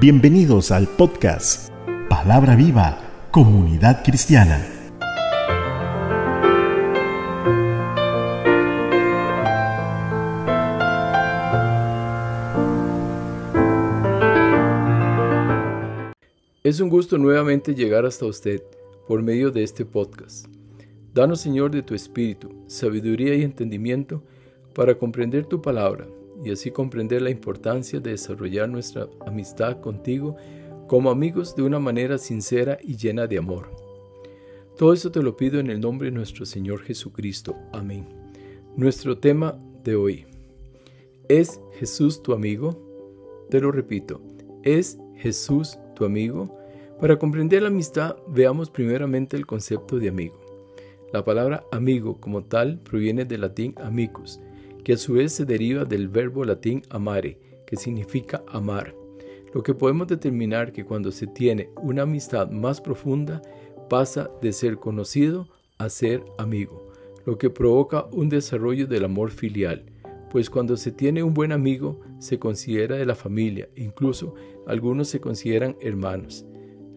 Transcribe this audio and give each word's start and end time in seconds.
Bienvenidos 0.00 0.70
al 0.70 0.86
podcast 0.86 1.72
Palabra 2.08 2.54
Viva, 2.54 3.26
Comunidad 3.32 4.04
Cristiana. 4.04 4.64
Es 16.62 16.78
un 16.78 16.88
gusto 16.88 17.18
nuevamente 17.18 17.74
llegar 17.74 18.06
hasta 18.06 18.24
usted 18.26 18.62
por 19.08 19.20
medio 19.20 19.50
de 19.50 19.64
este 19.64 19.84
podcast. 19.84 20.46
Danos, 21.12 21.40
Señor, 21.40 21.72
de 21.72 21.82
tu 21.82 21.96
Espíritu, 21.96 22.54
sabiduría 22.68 23.34
y 23.34 23.42
entendimiento 23.42 24.22
para 24.76 24.96
comprender 24.96 25.46
tu 25.46 25.60
palabra 25.60 26.06
y 26.44 26.50
así 26.50 26.70
comprender 26.70 27.22
la 27.22 27.30
importancia 27.30 28.00
de 28.00 28.10
desarrollar 28.12 28.68
nuestra 28.68 29.08
amistad 29.26 29.80
contigo 29.80 30.36
como 30.86 31.10
amigos 31.10 31.54
de 31.54 31.62
una 31.62 31.78
manera 31.78 32.18
sincera 32.18 32.78
y 32.82 32.96
llena 32.96 33.26
de 33.26 33.38
amor. 33.38 33.70
Todo 34.76 34.92
esto 34.92 35.10
te 35.10 35.22
lo 35.22 35.36
pido 35.36 35.58
en 35.60 35.70
el 35.70 35.80
nombre 35.80 36.08
de 36.08 36.16
nuestro 36.16 36.46
Señor 36.46 36.82
Jesucristo. 36.82 37.56
Amén. 37.72 38.06
Nuestro 38.76 39.18
tema 39.18 39.58
de 39.82 39.96
hoy. 39.96 40.26
¿Es 41.28 41.60
Jesús 41.78 42.22
tu 42.22 42.32
amigo? 42.32 42.80
Te 43.50 43.60
lo 43.60 43.72
repito. 43.72 44.20
¿Es 44.62 44.98
Jesús 45.16 45.78
tu 45.94 46.04
amigo? 46.04 46.56
Para 47.00 47.18
comprender 47.18 47.62
la 47.62 47.68
amistad, 47.68 48.16
veamos 48.28 48.70
primeramente 48.70 49.36
el 49.36 49.46
concepto 49.46 49.98
de 49.98 50.08
amigo. 50.08 50.40
La 51.12 51.24
palabra 51.24 51.64
amigo 51.72 52.20
como 52.20 52.44
tal 52.44 52.80
proviene 52.80 53.24
del 53.24 53.42
latín 53.42 53.74
amicus, 53.82 54.40
que 54.88 54.94
a 54.94 54.96
su 54.96 55.12
vez 55.12 55.34
se 55.34 55.44
deriva 55.44 55.84
del 55.84 56.08
verbo 56.08 56.46
latín 56.46 56.80
amare, 56.88 57.38
que 57.66 57.76
significa 57.76 58.42
amar. 58.48 58.94
Lo 59.52 59.62
que 59.62 59.74
podemos 59.74 60.08
determinar 60.08 60.72
que 60.72 60.86
cuando 60.86 61.12
se 61.12 61.26
tiene 61.26 61.68
una 61.82 62.04
amistad 62.04 62.48
más 62.48 62.80
profunda, 62.80 63.42
pasa 63.90 64.30
de 64.40 64.50
ser 64.50 64.78
conocido 64.78 65.46
a 65.76 65.90
ser 65.90 66.24
amigo, 66.38 66.90
lo 67.26 67.36
que 67.36 67.50
provoca 67.50 68.06
un 68.12 68.30
desarrollo 68.30 68.86
del 68.86 69.04
amor 69.04 69.30
filial, 69.30 69.84
pues 70.30 70.48
cuando 70.48 70.74
se 70.78 70.90
tiene 70.90 71.22
un 71.22 71.34
buen 71.34 71.52
amigo 71.52 72.00
se 72.18 72.38
considera 72.38 72.96
de 72.96 73.04
la 73.04 73.14
familia, 73.14 73.68
incluso 73.76 74.36
algunos 74.66 75.08
se 75.08 75.20
consideran 75.20 75.76
hermanos. 75.82 76.46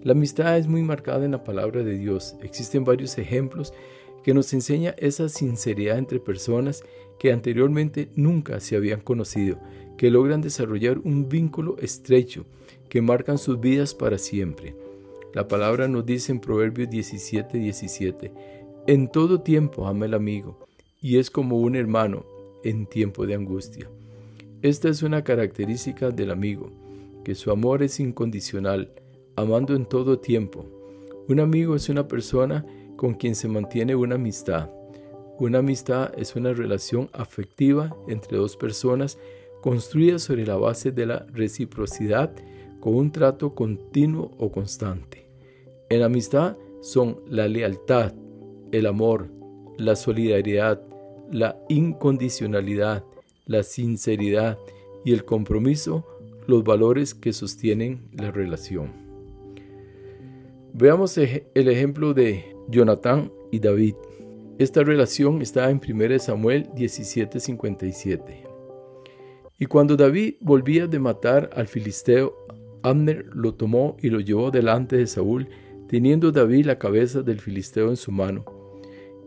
La 0.02 0.14
amistad 0.14 0.58
es 0.58 0.66
muy 0.66 0.82
marcada 0.82 1.26
en 1.26 1.32
la 1.32 1.44
palabra 1.44 1.84
de 1.84 1.98
Dios. 1.98 2.38
Existen 2.42 2.86
varios 2.86 3.18
ejemplos 3.18 3.74
que 4.24 4.34
nos 4.34 4.54
enseña 4.54 4.96
esa 4.98 5.30
sinceridad 5.30 5.98
entre 5.98 6.20
personas 6.20 6.84
que 7.20 7.32
anteriormente 7.32 8.10
nunca 8.16 8.60
se 8.60 8.76
habían 8.76 9.02
conocido, 9.02 9.60
que 9.98 10.10
logran 10.10 10.42
desarrollar 10.42 11.00
un 11.00 11.30
vínculo 11.30 11.78
estrecho, 11.80 12.46
que 12.90 13.02
marcan 13.02 13.38
sus 13.38 13.60
vidas 13.60 13.94
para 13.94 14.18
siempre. 14.18 14.76
La 15.34 15.48
palabra 15.48 15.88
nos 15.88 16.06
dice 16.06 16.32
en 16.32 16.40
Proverbios 16.40 16.90
17, 16.90 17.58
17, 17.58 18.32
en 18.88 19.08
todo 19.08 19.42
tiempo 19.42 19.88
ama 19.88 20.06
el 20.06 20.14
amigo, 20.14 20.58
y 21.00 21.18
es 21.18 21.30
como 21.30 21.58
un 21.60 21.76
hermano 21.76 22.26
en 22.64 22.86
tiempo 22.86 23.26
de 23.26 23.36
angustia. 23.36 23.90
Esta 24.62 24.90
es 24.90 25.04
una 25.04 25.24
característica 25.24 26.10
del 26.10 26.32
amigo, 26.32 26.72
que 27.24 27.36
su 27.36 27.52
amor 27.52 27.84
es 27.84 28.00
incondicional, 28.00 28.92
amando 29.36 29.76
en 29.76 29.86
todo 29.86 30.20
tiempo. 30.20 30.66
Un 31.28 31.40
amigo 31.40 31.76
es 31.76 31.90
una 31.90 32.08
persona 32.08 32.66
con 33.02 33.16
quien 33.16 33.34
se 33.34 33.48
mantiene 33.48 33.96
una 33.96 34.14
amistad. 34.14 34.70
Una 35.40 35.58
amistad 35.58 36.12
es 36.20 36.36
una 36.36 36.54
relación 36.54 37.10
afectiva 37.14 37.98
entre 38.08 38.38
dos 38.38 38.56
personas 38.56 39.18
construida 39.64 40.20
sobre 40.20 40.46
la 40.46 40.56
base 40.56 40.92
de 40.92 41.08
la 41.08 41.26
reciprocidad 41.34 42.32
con 42.80 42.94
un 42.94 43.12
trato 43.12 43.56
continuo 43.56 44.30
o 44.38 44.52
constante. 44.52 45.26
En 45.90 46.04
amistad 46.04 46.58
son 46.82 47.22
la 47.28 47.48
lealtad, 47.48 48.14
el 48.72 48.86
amor, 48.86 49.30
la 49.80 49.96
solidaridad, 49.96 50.80
la 51.32 51.58
incondicionalidad, 51.70 53.04
la 53.48 53.64
sinceridad 53.64 54.60
y 55.04 55.14
el 55.14 55.26
compromiso 55.26 56.06
los 56.46 56.64
valores 56.64 57.16
que 57.16 57.34
sostienen 57.34 58.04
la 58.14 58.30
relación. 58.30 58.92
Veamos 60.74 61.18
el 61.18 61.68
ejemplo 61.68 62.14
de 62.14 62.52
Jonatán 62.72 63.32
y 63.52 63.60
David. 63.60 63.96
Esta 64.58 64.84
relación 64.84 65.42
está 65.42 65.70
en 65.70 65.80
1 65.80 66.20
Samuel 66.20 66.70
17:57. 66.74 68.44
Y 69.60 69.66
cuando 69.66 69.96
David 69.96 70.36
volvía 70.40 70.88
de 70.88 71.00
matar 71.00 71.50
al 71.54 71.68
filisteo, 71.68 72.34
Abner 72.82 73.26
lo 73.34 73.54
tomó 73.54 73.98
y 74.02 74.10
lo 74.10 74.20
llevó 74.20 74.50
delante 74.50 74.98
de 74.98 75.06
Saúl, 75.06 75.50
teniendo 75.88 76.32
David 76.32 76.66
la 76.66 76.80
cabeza 76.80 77.22
del 77.22 77.40
filisteo 77.40 77.90
en 77.90 77.98
su 77.98 78.12
mano. 78.12 78.46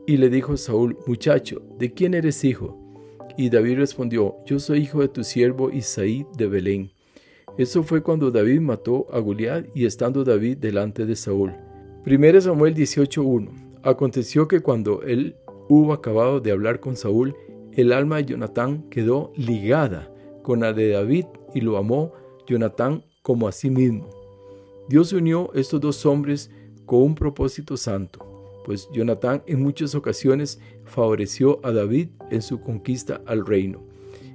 Y 0.07 0.17
le 0.17 0.31
dijo 0.31 0.57
Saúl, 0.57 0.97
muchacho, 1.07 1.63
¿de 1.79 1.93
quién 1.93 2.15
eres 2.15 2.43
hijo? 2.45 2.79
Y 3.37 3.51
David 3.51 3.77
respondió, 3.77 4.37
yo 4.47 4.59
soy 4.59 4.81
hijo 4.81 5.01
de 5.01 5.09
tu 5.09 5.23
siervo 5.23 5.71
Isaí 5.71 6.27
de 6.37 6.47
Belén. 6.47 6.91
Eso 7.59 7.83
fue 7.83 8.03
cuando 8.03 8.31
David 8.31 8.61
mató 8.61 9.07
a 9.13 9.19
Goliat 9.19 9.67
y 9.75 9.87
estando 9.87 10.25
David 10.25 10.59
delante 10.59 11.07
de 11.07 11.15
Saúl. 11.15 11.53
1 12.07 12.41
Samuel 12.43 12.75
18:1 12.75 13.49
Aconteció 13.83 14.47
que 14.47 14.61
cuando 14.61 15.03
él 15.05 15.37
hubo 15.71 15.95
acabado 15.95 16.39
de 16.39 16.53
hablar 16.53 16.79
con 16.79 16.97
Saúl, 16.97 17.35
el 17.73 17.93
alma 17.93 18.19
de 18.19 18.27
Jonatán 18.27 18.91
quedó 18.91 19.33
ligada 19.37 20.13
con 20.43 20.61
la 20.61 20.75
de 20.75 20.91
David 20.91 21.25
y 21.55 21.63
lo 21.63 21.79
amó 21.79 22.13
Jonatán 22.47 23.03
como 23.23 23.49
a 23.49 23.53
sí 23.53 23.71
mismo. 23.71 24.11
Dios 24.87 25.15
unió 25.15 25.51
estos 25.55 25.81
dos 25.81 26.05
hombres 26.05 26.51
con 26.85 27.01
un 27.03 27.15
propósito 27.15 27.79
santo, 27.79 28.19
pues 28.67 28.87
Jonatán 28.93 29.43
en 29.47 29.63
muchas 29.63 29.95
ocasiones 29.95 30.61
favoreció 30.85 31.59
a 31.63 31.73
David 31.73 32.09
en 32.31 32.43
su 32.43 32.61
conquista 32.61 33.23
al 33.25 33.47
reino. 33.47 33.83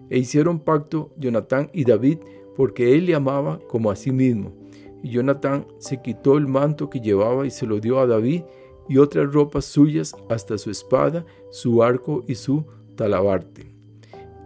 E 0.10 0.18
hicieron 0.18 0.60
pacto 0.60 1.14
Jonatán 1.18 1.70
y 1.72 1.84
David 1.84 2.18
porque 2.56 2.96
él 2.96 3.06
le 3.06 3.14
amaba 3.14 3.60
como 3.68 3.92
a 3.92 3.96
sí 3.96 4.12
mismo. 4.12 4.59
Y 5.04 5.12
Jonatán 5.12 5.68
se 5.78 6.02
quitó 6.02 6.38
el 6.38 6.48
manto 6.48 6.90
que 6.90 7.00
llevaba 7.00 7.46
y 7.46 7.52
se 7.52 7.66
lo 7.66 7.80
dio 7.80 8.00
a 8.00 8.08
David 8.08 8.44
y 8.88 8.98
otras 8.98 9.32
ropas 9.32 9.66
suyas 9.66 10.16
hasta 10.30 10.58
su 10.58 10.72
espada, 10.72 11.26
su 11.52 11.84
arco 11.84 12.24
y 12.28 12.36
su 12.36 12.66
talabarte. 12.96 13.74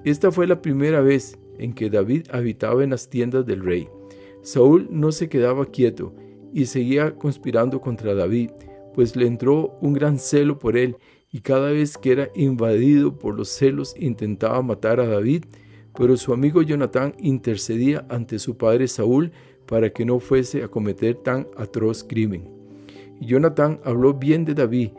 Esta 0.04 0.32
fue 0.32 0.48
la 0.48 0.62
primera 0.62 1.02
vez 1.02 1.38
en 1.58 1.74
que 1.74 1.90
David 1.90 2.28
habitaba 2.32 2.84
en 2.84 2.90
las 2.90 3.10
tiendas 3.10 3.46
del 3.46 3.64
rey. 3.64 3.88
Saúl 4.42 4.88
no 4.92 5.12
se 5.12 5.30
quedaba 5.30 5.66
quieto 5.66 6.14
y 6.54 6.66
seguía 6.66 7.16
conspirando 7.16 7.80
contra 7.80 8.14
David, 8.14 8.52
pues 8.94 9.16
le 9.16 9.26
entró 9.26 9.78
un 9.82 9.94
gran 9.94 10.20
celo 10.20 10.60
por 10.60 10.78
él 10.78 10.98
y 11.32 11.40
cada 11.40 11.72
vez 11.72 11.98
que 11.98 12.12
era 12.12 12.30
invadido 12.36 13.18
por 13.18 13.36
los 13.36 13.50
celos 13.50 13.96
intentaba 13.98 14.62
matar 14.62 15.00
a 15.00 15.08
David 15.08 15.46
pero 15.96 16.18
su 16.18 16.34
amigo 16.34 16.62
Jonatán 16.62 17.14
intercedía 17.20 18.06
ante 18.10 18.40
su 18.40 18.58
padre 18.58 18.88
Saúl 18.88 19.32
para 19.74 19.92
que 19.92 20.06
no 20.06 20.20
fuese 20.20 20.62
a 20.62 20.68
cometer 20.68 21.16
tan 21.16 21.48
atroz 21.58 22.04
crimen. 22.04 22.48
Y 23.20 23.26
Jonatán 23.26 23.80
habló 23.84 24.14
bien 24.14 24.46
de 24.46 24.54
David 24.54 24.92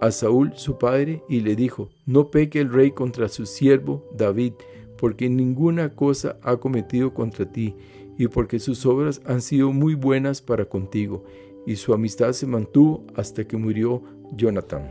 a 0.00 0.10
Saúl 0.10 0.54
su 0.56 0.78
padre 0.78 1.22
y 1.28 1.40
le 1.40 1.54
dijo, 1.54 1.90
no 2.06 2.30
peque 2.30 2.58
el 2.58 2.72
rey 2.72 2.92
contra 2.92 3.28
su 3.28 3.44
siervo 3.44 4.08
David, 4.16 4.54
porque 4.96 5.28
ninguna 5.28 5.94
cosa 5.94 6.38
ha 6.40 6.56
cometido 6.56 7.12
contra 7.12 7.52
ti, 7.52 7.76
y 8.16 8.28
porque 8.28 8.60
sus 8.60 8.86
obras 8.86 9.20
han 9.26 9.42
sido 9.42 9.74
muy 9.74 9.94
buenas 9.94 10.40
para 10.40 10.64
contigo, 10.64 11.22
y 11.66 11.76
su 11.76 11.92
amistad 11.92 12.32
se 12.32 12.46
mantuvo 12.46 13.04
hasta 13.16 13.46
que 13.46 13.58
murió 13.58 14.02
Jonatán. 14.32 14.88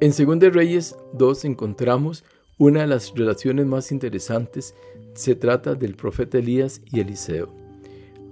En 0.00 0.10
2 0.10 0.54
Reyes 0.54 0.96
2 1.12 1.44
encontramos 1.44 2.24
una 2.56 2.80
de 2.80 2.86
las 2.86 3.12
relaciones 3.14 3.66
más 3.66 3.92
interesantes 3.92 4.74
se 5.12 5.34
trata 5.34 5.74
del 5.74 5.96
profeta 5.96 6.38
Elías 6.38 6.80
y 6.90 7.00
Eliseo. 7.00 7.65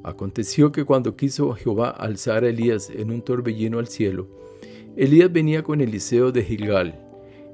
Aconteció 0.05 0.71
que 0.71 0.85
cuando 0.85 1.17
quiso 1.17 1.53
Jehová 1.55 1.89
alzar 1.89 2.45
a 2.45 2.49
Elías 2.51 2.91
en 2.91 3.11
un 3.11 3.23
torbellino 3.23 3.79
al 3.79 3.89
cielo, 3.89 4.29
Elías 4.97 5.33
venía 5.33 5.65
con 5.65 5.81
Eliseo 5.81 6.31
de 6.31 6.45
Gilgal, 6.45 7.01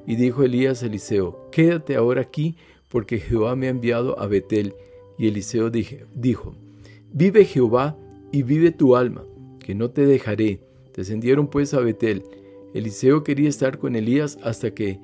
y 0.06 0.16
dijo 0.16 0.42
Elías 0.42 0.82
a 0.82 0.86
Eliseo, 0.86 1.48
Quédate 1.52 1.94
ahora 1.94 2.22
aquí, 2.22 2.56
porque 2.88 3.18
Jehová 3.18 3.54
me 3.54 3.68
ha 3.68 3.70
enviado 3.70 4.18
a 4.18 4.26
Betel. 4.26 4.74
Y 5.16 5.28
Eliseo 5.28 5.70
dijo, 5.70 6.54
Vive 7.12 7.44
Jehová 7.44 7.96
y 8.32 8.42
vive 8.42 8.72
tu 8.72 8.96
alma, 8.96 9.24
que 9.60 9.74
no 9.74 9.90
te 9.90 10.06
dejaré. 10.06 10.60
Descendieron 10.96 11.48
pues 11.48 11.72
a 11.74 11.80
Betel. 11.80 12.24
Eliseo 12.74 13.22
quería 13.22 13.48
estar 13.48 13.78
con 13.78 13.94
Elías 13.94 14.38
hasta 14.42 14.74
que 14.74 14.98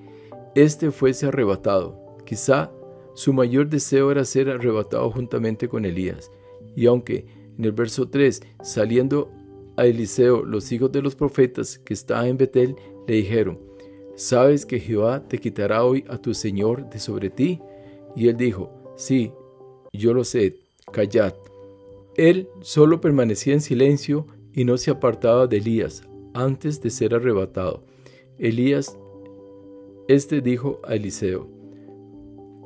este 0.56 0.90
fuese 0.90 1.26
arrebatado. 1.26 2.16
Quizá 2.25 2.72
su 3.14 3.32
mayor 3.32 3.69
deseo 3.69 4.10
era 4.10 4.25
ser 4.25 4.50
arrebatado 4.50 5.10
juntamente 5.12 5.69
con 5.69 5.84
Elías. 5.84 6.32
Y 6.75 6.87
aunque 6.87 7.26
en 7.58 7.64
el 7.64 7.72
verso 7.72 8.08
3, 8.08 8.42
saliendo 8.62 9.30
a 9.76 9.86
Eliseo 9.86 10.44
los 10.44 10.70
hijos 10.72 10.92
de 10.92 11.02
los 11.02 11.14
profetas 11.14 11.78
que 11.78 11.94
estaban 11.94 12.26
en 12.26 12.36
Betel, 12.36 12.76
le 13.06 13.16
dijeron, 13.16 13.58
¿sabes 14.14 14.66
que 14.66 14.80
Jehová 14.80 15.26
te 15.28 15.38
quitará 15.38 15.84
hoy 15.84 16.04
a 16.08 16.18
tu 16.18 16.34
Señor 16.34 16.88
de 16.90 16.98
sobre 16.98 17.30
ti? 17.30 17.60
Y 18.14 18.28
él 18.28 18.36
dijo, 18.36 18.70
sí, 18.96 19.32
yo 19.92 20.14
lo 20.14 20.24
sé, 20.24 20.56
callad. 20.92 21.34
Él 22.16 22.48
solo 22.60 23.00
permanecía 23.00 23.52
en 23.52 23.60
silencio 23.60 24.26
y 24.52 24.64
no 24.64 24.78
se 24.78 24.90
apartaba 24.90 25.46
de 25.46 25.58
Elías 25.58 26.02
antes 26.32 26.80
de 26.80 26.90
ser 26.90 27.14
arrebatado. 27.14 27.82
Elías, 28.38 28.96
este 30.08 30.40
dijo 30.40 30.80
a 30.84 30.94
Eliseo. 30.94 31.48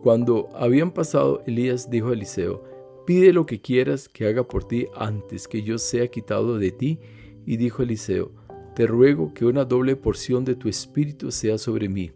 Cuando 0.03 0.49
habían 0.55 0.93
pasado, 0.93 1.43
Elías 1.47 1.91
dijo 1.91 2.09
a 2.09 2.13
Eliseo, 2.13 2.65
pide 3.11 3.33
lo 3.33 3.45
que 3.45 3.61
quieras 3.61 4.09
que 4.09 4.29
haga 4.29 4.47
por 4.47 4.63
ti 4.63 4.87
antes 4.95 5.49
que 5.49 5.65
yo 5.65 5.79
sea 5.79 6.07
quitado 6.07 6.59
de 6.59 6.71
ti. 6.71 7.01
Y 7.45 7.57
dijo 7.57 7.83
Eliseo, 7.83 8.31
te 8.77 8.87
ruego 8.87 9.35
que 9.35 9.45
una 9.45 9.65
doble 9.65 9.97
porción 9.97 10.45
de 10.45 10.55
tu 10.55 10.69
espíritu 10.69 11.33
sea 11.33 11.59
sobre 11.59 11.89
mí. 11.89 12.13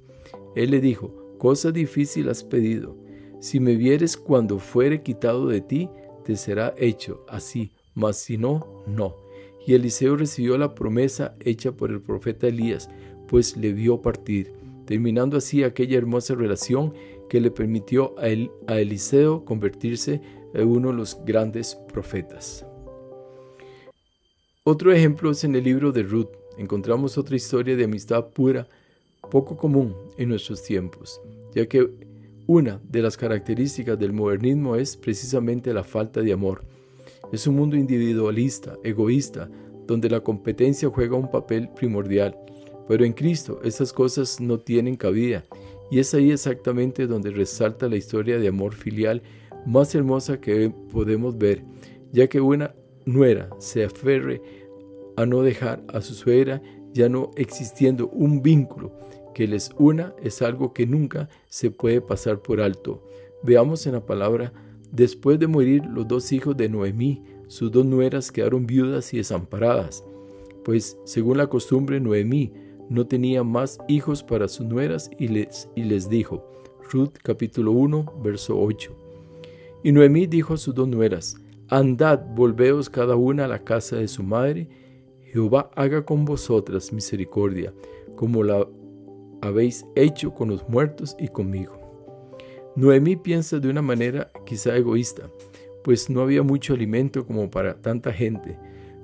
Él 0.55 0.71
le 0.71 0.81
dijo, 0.81 1.35
cosa 1.37 1.73
difícil 1.73 2.29
has 2.29 2.45
pedido. 2.45 2.97
Si 3.41 3.59
me 3.59 3.75
vieres 3.75 4.17
cuando 4.17 4.61
fuere 4.61 5.03
quitado 5.03 5.49
de 5.49 5.63
ti, 5.63 5.91
te 6.25 6.37
será 6.37 6.73
hecho 6.79 7.27
así, 7.29 7.73
mas 7.97 8.19
si 8.19 8.39
no, 8.39 8.85
no. 8.87 9.17
Y 9.67 9.75
Eliseo 9.75 10.15
recibió 10.15 10.57
la 10.59 10.77
promesa 10.77 11.35
hecha 11.41 11.73
por 11.73 11.91
el 11.91 12.03
profeta 12.03 12.47
Elías, 12.47 12.89
pues 13.27 13.57
le 13.57 13.73
vio 13.73 14.01
partir, 14.01 14.53
terminando 14.85 15.39
así 15.39 15.65
aquella 15.65 15.99
hermosa 15.99 16.37
relación 16.37 16.95
que 17.29 17.41
le 17.41 17.51
permitió 17.51 18.15
a, 18.17 18.27
a 18.73 18.79
Eliseo 18.79 19.45
convertirse 19.45 20.21
en 20.55 20.69
uno 20.69 20.89
de 20.89 20.95
los 20.95 21.19
grandes 21.25 21.75
profetas. 21.93 22.65
Otro 24.65 24.93
ejemplo 24.93 25.31
es 25.31 25.45
en 25.45 25.55
el 25.57 25.65
libro 25.65 25.93
de 25.93 26.03
Ruth. 26.03 26.31
Encontramos 26.57 27.19
otra 27.19 27.37
historia 27.37 27.77
de 27.77 27.85
amistad 27.85 28.29
pura, 28.29 28.67
poco 29.31 29.57
común 29.57 29.95
en 30.17 30.31
nuestros 30.31 30.63
tiempos, 30.63 31.21
ya 31.55 31.67
que 31.67 31.87
una 32.47 32.81
de 32.89 33.03
las 33.03 33.17
características 33.17 33.99
del 33.99 34.13
modernismo 34.13 34.77
es 34.77 34.97
precisamente 34.97 35.75
la 35.75 35.83
falta 35.83 36.21
de 36.21 36.33
amor. 36.33 36.65
Es 37.33 37.47
un 37.47 37.57
mundo 37.57 37.77
individualista, 37.77 38.77
egoísta, 38.85 39.51
donde 39.87 40.09
la 40.09 40.21
competencia 40.21 40.89
juega 40.89 41.17
un 41.17 41.31
papel 41.31 41.69
primordial. 41.71 42.37
Pero 42.87 43.05
en 43.05 43.13
Cristo 43.13 43.61
esas 43.65 43.93
cosas 43.93 44.41
no 44.41 44.59
tienen 44.59 44.97
cabida 44.97 45.45
y 45.91 45.99
es 45.99 46.13
ahí 46.15 46.31
exactamente 46.31 47.07
donde 47.07 47.31
resalta 47.31 47.89
la 47.89 47.97
historia 47.97 48.39
de 48.39 48.49
amor 48.49 48.75
filial 48.75 49.23
más 49.67 49.95
hermosa 49.95 50.41
que 50.41 50.73
podemos 50.93 51.37
ver, 51.39 51.65
ya 52.13 52.29
que 52.29 52.41
una 52.41 52.75
nuera 53.05 53.51
se 53.59 53.85
aferre 53.85 54.41
a 55.17 55.27
no 55.27 55.43
dejar 55.43 55.83
a 55.89 56.01
su 56.01 56.15
suegra, 56.15 56.63
ya 56.93 57.09
no 57.09 57.31
existiendo 57.37 58.09
un 58.09 58.43
vínculo 58.43 58.93
que 59.35 59.47
les 59.49 59.71
una 59.79 60.15
es 60.23 60.41
algo 60.41 60.73
que 60.73 60.87
nunca 60.87 61.29
se 61.49 61.71
puede 61.71 62.01
pasar 62.01 62.41
por 62.41 62.61
alto. 62.61 63.03
Veamos 63.43 63.87
en 63.87 63.93
la 63.93 64.07
palabra, 64.07 64.53
después 64.93 65.39
de 65.39 65.49
morir 65.49 65.85
los 65.85 66.09
dos 66.09 66.33
hijos 66.33 66.57
de 66.57 66.69
Noemí, 66.69 67.23
sus 67.49 67.71
dos 67.71 67.85
nueras 67.85 68.33
quedaron 68.33 68.67
viudas 68.67 69.13
y 69.13 69.19
desamparadas, 69.19 70.05
pues 70.65 70.97
según 71.05 71.37
la 71.37 71.49
costumbre 71.49 72.01
Noemí 72.01 72.53
no 72.89 73.07
tenía 73.07 73.43
más 73.43 73.79
hijos 73.89 74.23
para 74.23 74.49
sus 74.49 74.67
nueras 74.67 75.11
y 75.19 75.29
les, 75.29 75.69
y 75.75 75.83
les 75.83 76.09
dijo, 76.09 76.49
Ruth 76.91 77.13
capítulo 77.23 77.73
1, 77.73 78.21
verso 78.23 78.59
8. 78.59 79.04
Y 79.85 79.93
Noemí 79.93 80.27
dijo 80.27 80.55
a 80.55 80.57
sus 80.57 80.75
dos 80.75 80.89
nueras, 80.89 81.37
Andad, 81.69 82.19
volveos 82.35 82.89
cada 82.89 83.17
una 83.17 83.45
a 83.45 83.49
la 83.49 83.65
casa 83.65 83.97
de 83.97 84.09
su 84.09 84.23
madre, 84.23 84.67
Jehová 85.21 85.71
haga 85.77 86.07
con 86.07 86.25
vosotras 86.25 86.91
misericordia, 86.91 87.71
como 88.17 88.43
la 88.43 88.67
habéis 89.43 89.85
hecho 89.95 90.33
con 90.33 90.49
los 90.49 90.67
muertos 90.71 91.15
y 91.19 91.29
conmigo. 91.29 91.79
Noemí 92.77 93.17
piensa 93.17 93.59
de 93.59 93.69
una 93.69 93.83
manera 93.83 94.31
quizá 94.47 94.75
egoísta, 94.75 95.29
pues 95.83 96.09
no 96.09 96.23
había 96.23 96.43
mucho 96.43 96.73
alimento 96.73 97.27
como 97.27 97.51
para 97.51 97.75
tanta 97.75 98.11
gente, 98.11 98.57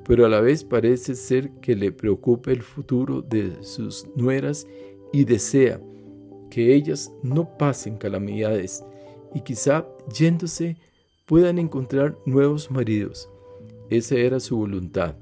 pero 0.07 0.25
a 0.25 0.31
la 0.31 0.41
vez 0.41 0.65
parece 0.65 1.15
ser 1.15 1.51
que 1.61 1.77
le 1.77 1.93
preocupa 1.93 2.53
el 2.53 2.63
futuro 2.63 3.21
de 3.21 3.63
sus 3.63 4.07
nueras 4.17 4.67
y 5.13 5.25
desea 5.25 5.79
que 6.49 6.75
ellas 6.75 7.13
no 7.23 7.59
pasen 7.59 7.99
calamidades 7.99 8.83
y 9.35 9.41
quizá 9.43 9.87
yéndose 10.13 10.77
puedan 11.27 11.59
encontrar 11.59 12.17
nuevos 12.27 12.71
maridos. 12.71 13.29
Esa 13.89 14.17
era 14.17 14.41
su 14.41 14.57
voluntad, 14.57 15.17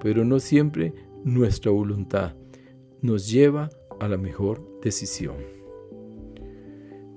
pero 0.00 0.24
no 0.24 0.40
siempre 0.40 0.92
nuestra 1.24 1.70
voluntad 1.70 2.34
nos 3.00 3.28
lleva 3.28 3.70
a 4.00 4.08
la 4.08 4.16
mejor 4.16 4.80
decisión. 4.80 5.36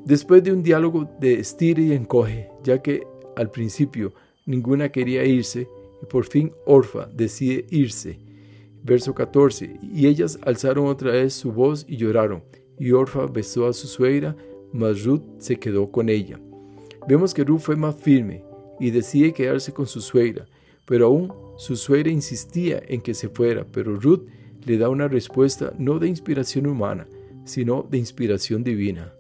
Después 0.04 0.44
de 0.44 0.52
un 0.52 0.62
diálogo 0.62 1.10
de 1.20 1.40
estire 1.40 1.82
y 1.82 1.94
encoge, 1.94 2.50
ya 2.64 2.82
que 2.82 3.08
al 3.36 3.50
principio 3.50 4.14
ninguna 4.46 4.90
quería 4.90 5.24
irse, 5.26 5.68
y 6.02 6.06
por 6.06 6.26
fin 6.26 6.52
Orfa 6.66 7.08
decide 7.08 7.66
irse. 7.70 8.20
Verso 8.84 9.16
14, 9.16 9.80
y 9.82 10.06
ellas 10.06 10.38
alzaron 10.44 10.88
otra 10.88 11.12
vez 11.12 11.34
su 11.34 11.52
voz 11.52 11.86
y 11.88 11.98
lloraron, 11.98 12.44
y 12.78 12.92
Orfa 12.92 13.26
besó 13.26 13.68
a 13.68 13.74
su 13.74 13.88
suegra, 13.88 14.36
mas 14.76 15.06
Ruth 15.06 15.24
se 15.38 15.56
quedó 15.56 15.90
con 15.90 16.10
ella. 16.10 16.40
Vemos 17.08 17.34
que 17.34 17.44
Ruth 17.44 17.62
fue 17.62 17.76
más 17.76 17.96
firme 17.96 18.44
y 18.80 18.92
decide 18.92 19.34
quedarse 19.34 19.74
con 19.74 19.88
su 19.88 20.02
suegra, 20.02 20.48
pero 20.86 21.08
aún 21.08 21.34
su 21.58 21.78
suegra 21.78 22.12
insistía 22.12 22.84
en 22.88 23.02
que 23.02 23.14
se 23.14 23.30
fuera, 23.30 23.66
pero 23.72 23.96
Ruth 23.96 24.28
le 24.66 24.78
da 24.78 24.90
una 24.90 25.08
respuesta 25.08 25.74
no 25.80 25.98
de 25.98 26.10
inspiración 26.10 26.68
humana, 26.68 27.08
sino 27.46 27.88
de 27.90 28.00
inspiración 28.00 28.64
divina. 28.64 29.14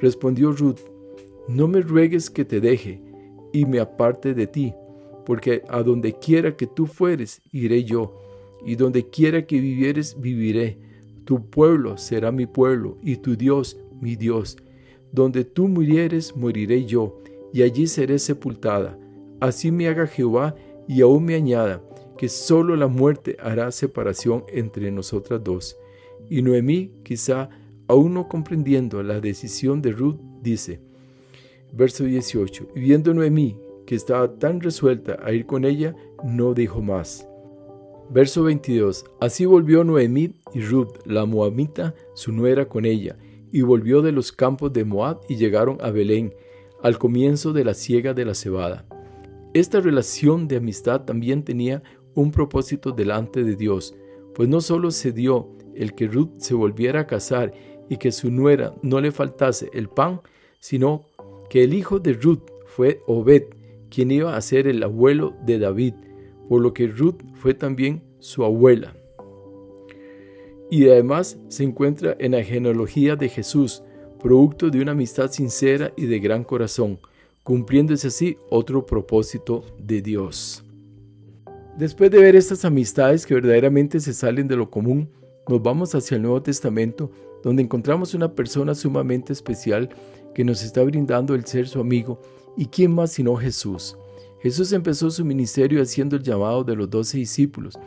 Respondió 0.00 0.52
Ruth, 0.52 0.80
no 1.48 1.68
me 1.68 1.80
ruegues 1.80 2.28
que 2.28 2.44
te 2.44 2.60
deje 2.60 3.00
y 3.52 3.64
me 3.64 3.80
aparte 3.80 4.34
de 4.34 4.46
ti, 4.46 4.74
porque 5.24 5.62
a 5.68 5.82
donde 5.82 6.12
quiera 6.18 6.54
que 6.54 6.66
tú 6.66 6.86
fueres, 6.86 7.40
iré 7.50 7.84
yo, 7.84 8.20
y 8.64 8.74
donde 8.74 9.08
quiera 9.08 9.46
que 9.46 9.58
vivieres, 9.60 10.20
viviré. 10.20 10.78
Tu 11.24 11.48
pueblo 11.48 11.96
será 11.96 12.30
mi 12.30 12.46
pueblo, 12.46 12.98
y 13.02 13.16
tu 13.16 13.36
Dios 13.36 13.78
mi 14.00 14.16
Dios. 14.16 14.56
Donde 15.12 15.44
tú 15.44 15.68
murieres, 15.68 16.36
moriré 16.36 16.84
yo, 16.84 17.20
y 17.52 17.62
allí 17.62 17.86
seré 17.86 18.18
sepultada. 18.18 18.98
Así 19.40 19.70
me 19.70 19.88
haga 19.88 20.06
Jehová, 20.06 20.54
y 20.86 21.00
aún 21.02 21.24
me 21.24 21.34
añada, 21.34 21.82
que 22.16 22.28
solo 22.28 22.76
la 22.76 22.88
muerte 22.88 23.36
hará 23.40 23.70
separación 23.70 24.44
entre 24.48 24.90
nosotras 24.90 25.42
dos. 25.42 25.76
Y 26.28 26.42
Noemí, 26.42 26.92
quizá 27.04 27.48
aún 27.86 28.14
no 28.14 28.28
comprendiendo 28.28 29.02
la 29.02 29.20
decisión 29.20 29.80
de 29.80 29.92
Ruth, 29.92 30.18
dice, 30.42 30.80
verso 31.72 32.04
18, 32.04 32.68
y 32.74 32.80
viendo 32.80 33.14
Noemí 33.14 33.56
que 33.86 33.94
estaba 33.94 34.38
tan 34.38 34.60
resuelta 34.60 35.18
a 35.24 35.32
ir 35.32 35.46
con 35.46 35.64
ella, 35.64 35.96
no 36.22 36.52
dijo 36.52 36.82
más. 36.82 37.26
Verso 38.10 38.42
22, 38.42 39.06
así 39.20 39.46
volvió 39.46 39.82
Noemí 39.84 40.34
y 40.52 40.60
Ruth, 40.60 40.98
la 41.06 41.24
moabita, 41.24 41.94
su 42.14 42.32
nuera 42.32 42.68
con 42.68 42.84
ella, 42.84 43.16
y 43.52 43.62
volvió 43.62 44.02
de 44.02 44.12
los 44.12 44.32
campos 44.32 44.72
de 44.72 44.84
Moab 44.84 45.20
y 45.28 45.36
llegaron 45.36 45.78
a 45.80 45.90
Belén, 45.90 46.34
al 46.82 46.98
comienzo 46.98 47.52
de 47.52 47.64
la 47.64 47.74
siega 47.74 48.14
de 48.14 48.24
la 48.24 48.34
cebada. 48.34 48.86
Esta 49.54 49.80
relación 49.80 50.46
de 50.46 50.56
amistad 50.56 51.04
también 51.04 51.42
tenía 51.42 51.82
un 52.14 52.30
propósito 52.30 52.92
delante 52.92 53.42
de 53.42 53.56
Dios, 53.56 53.94
pues 54.34 54.48
no 54.48 54.60
solo 54.60 54.90
se 54.90 55.12
dio 55.12 55.48
el 55.74 55.94
que 55.94 56.06
Ruth 56.06 56.30
se 56.38 56.54
volviera 56.54 57.00
a 57.00 57.06
casar 57.06 57.52
y 57.88 57.96
que 57.96 58.12
su 58.12 58.30
nuera 58.30 58.74
no 58.82 59.00
le 59.00 59.12
faltase 59.12 59.70
el 59.72 59.88
pan, 59.88 60.20
sino 60.60 61.06
que 61.48 61.64
el 61.64 61.74
hijo 61.74 61.98
de 61.98 62.12
Ruth 62.12 62.42
fue 62.66 63.00
Obed, 63.06 63.44
quien 63.90 64.10
iba 64.10 64.36
a 64.36 64.40
ser 64.40 64.66
el 64.66 64.82
abuelo 64.82 65.34
de 65.46 65.58
David, 65.58 65.94
por 66.48 66.60
lo 66.60 66.74
que 66.74 66.86
Ruth 66.86 67.22
fue 67.34 67.54
también 67.54 68.02
su 68.18 68.44
abuela. 68.44 68.97
Y 70.70 70.88
además 70.88 71.38
se 71.48 71.64
encuentra 71.64 72.16
en 72.18 72.32
la 72.32 72.42
genealogía 72.42 73.16
de 73.16 73.28
Jesús, 73.28 73.82
producto 74.22 74.70
de 74.70 74.82
una 74.82 74.92
amistad 74.92 75.30
sincera 75.30 75.92
y 75.96 76.06
de 76.06 76.18
gran 76.18 76.44
corazón, 76.44 76.98
cumpliéndose 77.42 78.08
así 78.08 78.36
otro 78.50 78.84
propósito 78.84 79.64
de 79.78 80.02
Dios. 80.02 80.64
Después 81.78 82.10
de 82.10 82.18
ver 82.18 82.36
estas 82.36 82.64
amistades 82.64 83.24
que 83.24 83.34
verdaderamente 83.34 84.00
se 84.00 84.12
salen 84.12 84.48
de 84.48 84.56
lo 84.56 84.68
común, 84.68 85.08
nos 85.48 85.62
vamos 85.62 85.94
hacia 85.94 86.16
el 86.16 86.22
Nuevo 86.22 86.42
Testamento, 86.42 87.10
donde 87.42 87.62
encontramos 87.62 88.14
una 88.14 88.34
persona 88.34 88.74
sumamente 88.74 89.32
especial 89.32 89.88
que 90.34 90.44
nos 90.44 90.62
está 90.62 90.82
brindando 90.82 91.34
el 91.34 91.46
ser 91.46 91.68
su 91.68 91.80
amigo, 91.80 92.20
y 92.56 92.66
quién 92.66 92.92
más 92.92 93.12
sino 93.12 93.36
Jesús. 93.36 93.96
Jesús 94.40 94.72
empezó 94.72 95.10
su 95.10 95.24
ministerio 95.24 95.80
haciendo 95.80 96.16
el 96.16 96.22
llamado 96.22 96.64
de 96.64 96.76
los 96.76 96.90
doce 96.90 97.18
discípulos. 97.18 97.78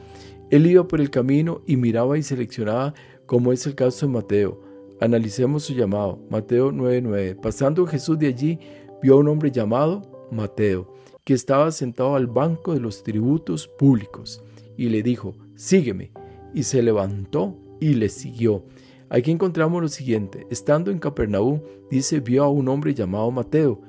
Él 0.51 0.67
iba 0.67 0.88
por 0.88 1.01
el 1.01 1.10
camino 1.10 1.62
y 1.65 1.77
miraba 1.77 2.17
y 2.17 2.24
seleccionaba, 2.24 2.93
como 3.25 3.51
es 3.51 3.65
el 3.65 3.74
caso 3.74 4.05
de 4.05 4.13
Mateo. 4.13 4.62
Analicemos 5.00 5.63
su 5.63 5.74
llamado, 5.74 6.20
Mateo 6.29 6.72
9:9. 6.72 7.36
Pasando 7.41 7.88
Jesús 7.88 8.20
de 8.20 8.27
allí, 8.27 8.60
vio 9.01 9.15
a 9.15 9.17
un 9.17 9.29
hombre 9.29 9.50
llamado 9.50 10.27
Mateo 10.29 10.93
que 11.24 11.34
estaba 11.34 11.72
sentado 11.72 12.15
al 12.15 12.27
banco 12.27 12.74
de 12.74 12.79
los 12.79 13.03
tributos 13.03 13.67
públicos, 13.67 14.43
y 14.77 14.89
le 14.89 15.03
dijo, 15.03 15.36
sígueme. 15.55 16.12
Y 16.53 16.63
se 16.63 16.81
levantó 16.81 17.55
y 17.79 17.93
le 17.93 18.10
siguió. 18.10 18.65
Aquí 19.10 19.31
encontramos 19.31 19.81
lo 19.81 19.88
siguiente, 19.88 20.46
estando 20.50 20.91
en 20.91 21.00
Capernaum, 21.00 21.62
dice, 21.89 22.20
vio 22.20 22.43
a 22.43 22.50
un 22.50 22.67
hombre 22.67 22.93
llamado 22.93 23.31
Mateo, 23.31 23.81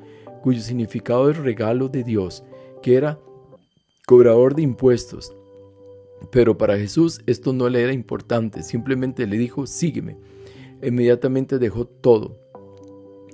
cuyo 0.42 0.60
significado 0.60 1.28
es 1.30 1.38
regalo 1.38 1.88
de 1.88 2.04
Dios, 2.04 2.44
que 2.82 2.96
era 2.96 3.18
cobrador 4.06 4.54
de 4.54 4.62
impuestos. 4.62 5.34
Pero 6.30 6.56
para 6.56 6.78
Jesús 6.78 7.20
esto 7.26 7.52
no 7.52 7.68
le 7.68 7.82
era 7.82 7.92
importante, 7.92 8.62
simplemente 8.62 9.26
le 9.26 9.38
dijo, 9.38 9.66
sígueme. 9.66 10.16
Inmediatamente 10.82 11.58
dejó 11.58 11.86
todo. 11.86 12.36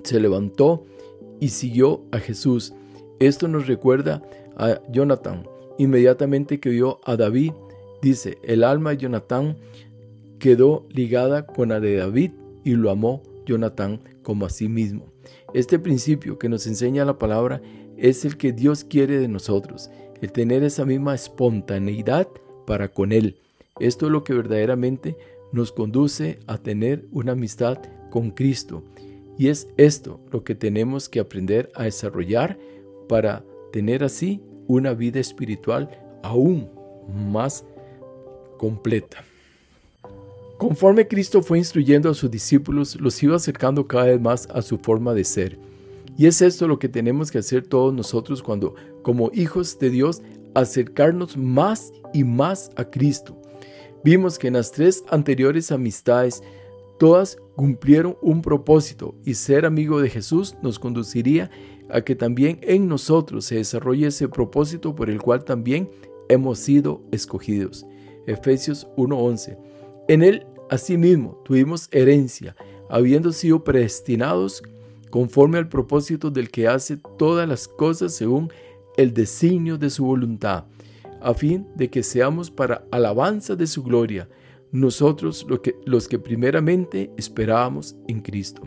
Se 0.03 0.21
levantó 0.21 0.85
y 1.41 1.49
siguió 1.49 2.03
a 2.13 2.19
Jesús. 2.19 2.75
Esto 3.21 3.49
nos 3.49 3.67
recuerda 3.67 4.23
a 4.57 4.81
Jonathan. 4.91 5.47
Inmediatamente 5.79 6.61
que 6.61 6.71
vio 6.71 7.01
a 7.05 7.17
David, 7.17 7.53
dice, 8.03 8.39
el 8.43 8.65
alma 8.65 8.91
de 8.91 8.99
Jonathan 8.99 9.57
quedó 10.39 10.87
ligada 10.91 11.47
con 11.47 11.71
la 11.71 11.81
de 11.81 11.97
David 11.97 12.33
y 12.65 12.71
lo 12.73 12.91
amó 12.91 13.23
Jonathan 13.47 14.01
como 14.23 14.47
a 14.47 14.51
sí 14.51 14.69
mismo. 14.69 15.07
Este 15.55 15.79
principio 15.79 16.39
que 16.39 16.49
nos 16.49 16.67
enseña 16.67 17.05
la 17.05 17.19
palabra 17.19 17.63
es 17.97 18.25
el 18.25 18.37
que 18.37 18.53
Dios 18.53 18.85
quiere 18.85 19.19
de 19.19 19.29
nosotros, 19.29 19.91
el 20.21 20.33
tener 20.33 20.63
esa 20.63 20.85
misma 20.85 21.15
espontaneidad 21.15 22.29
para 22.69 22.89
con 22.89 23.13
Él. 23.13 23.37
Esto 23.81 24.07
es 24.07 24.13
lo 24.13 24.25
que 24.25 24.35
verdaderamente 24.35 25.17
nos 25.53 25.73
conduce 25.73 26.39
a 26.47 26.59
tener 26.59 27.07
una 27.13 27.33
amistad 27.33 27.79
con 28.11 28.31
Cristo. 28.31 28.85
Y 29.39 29.49
es 29.49 29.69
esto 29.79 30.21
lo 30.31 30.45
que 30.45 30.55
tenemos 30.55 31.09
que 31.09 31.19
aprender 31.19 31.73
a 31.75 31.85
desarrollar 31.85 32.59
para 33.09 33.43
tener 33.73 34.05
así 34.05 34.43
una 34.67 34.93
vida 34.93 35.19
espiritual 35.19 35.89
aún 36.23 36.69
más 37.33 37.65
completa. 38.59 39.25
Conforme 40.59 41.09
Cristo 41.09 41.41
fue 41.41 41.57
instruyendo 41.57 42.11
a 42.11 42.15
sus 42.15 42.31
discípulos, 42.31 43.01
los 43.01 43.23
iba 43.23 43.37
acercando 43.37 43.87
cada 43.87 44.07
vez 44.07 44.21
más 44.21 44.47
a 44.53 44.61
su 44.61 44.77
forma 44.77 45.15
de 45.15 45.25
ser. 45.25 45.57
Y 46.19 46.27
es 46.27 46.43
esto 46.43 46.69
lo 46.69 46.79
que 46.79 46.89
tenemos 46.89 47.31
que 47.31 47.39
hacer 47.39 47.67
todos 47.67 47.95
nosotros 47.95 48.43
cuando, 48.43 48.75
como 49.03 49.31
hijos 49.33 49.79
de 49.79 49.89
Dios, 49.89 50.21
acercarnos 50.55 51.37
más 51.37 51.93
y 52.13 52.25
más 52.25 52.71
a 52.77 52.85
Cristo. 52.85 53.41
Vimos 54.05 54.39
que 54.39 54.49
en 54.49 54.55
las 54.55 54.73
tres 54.73 55.05
anteriores 55.11 55.73
amistades, 55.73 56.43
todas 56.99 57.37
cumplieron 57.57 58.17
un 58.23 58.43
propósito 58.43 59.15
y 59.25 59.35
ser 59.35 59.67
amigo 59.67 60.01
de 60.01 60.11
Jesús 60.11 60.57
nos 60.63 60.79
conduciría 60.79 61.51
a 61.91 62.03
que 62.03 62.15
también 62.15 62.59
en 62.63 62.89
nosotros 62.89 63.45
se 63.47 63.57
desarrolle 63.57 64.09
ese 64.09 64.29
propósito 64.29 64.95
por 64.95 65.11
el 65.11 65.21
cual 65.21 65.45
también 65.45 65.91
hemos 66.29 66.59
sido 66.59 67.03
escogidos. 67.13 67.87
Efesios 68.27 68.87
1:11. 68.97 69.59
En 70.09 70.23
él, 70.23 70.47
asimismo, 70.71 71.41
tuvimos 71.45 71.89
herencia, 71.93 72.55
habiendo 72.91 73.33
sido 73.33 73.65
predestinados 73.65 74.63
conforme 75.11 75.59
al 75.59 75.69
propósito 75.69 76.31
del 76.31 76.51
que 76.51 76.69
hace 76.69 76.99
todas 77.17 77.49
las 77.49 77.67
cosas 77.67 78.15
según 78.15 78.51
designio 79.15 79.79
de 79.79 79.89
su 79.89 80.05
voluntad, 80.05 80.65
a 81.21 81.33
fin 81.33 81.67
de 81.75 81.89
que 81.89 82.03
seamos 82.03 82.51
para 82.51 82.85
alabanza 82.91 83.57
de 83.57 83.67
su 83.67 83.83
gloria, 83.83 84.29
nosotros 84.71 85.47
que, 85.63 85.77
los 85.87 86.09
que 86.09 86.19
primeramente 86.19 87.11
esperábamos 87.17 87.97
en 88.07 88.21
Cristo. 88.21 88.63